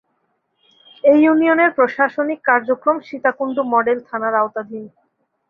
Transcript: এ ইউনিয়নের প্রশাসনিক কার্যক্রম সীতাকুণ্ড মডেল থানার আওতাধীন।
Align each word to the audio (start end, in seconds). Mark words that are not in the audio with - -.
এ 1.03 1.13
ইউনিয়নের 1.17 1.71
প্রশাসনিক 1.77 2.39
কার্যক্রম 2.45 2.97
সীতাকুণ্ড 3.07 3.57
মডেল 3.73 3.97
থানার 4.07 4.33
আওতাধীন। 4.35 4.83